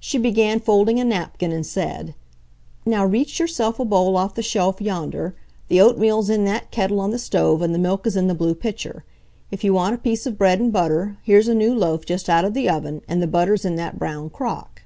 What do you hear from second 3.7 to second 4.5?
a bowl off the